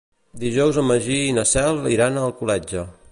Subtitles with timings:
[0.43, 2.87] Dijous en Magí i na Cel iran a Alcoletge.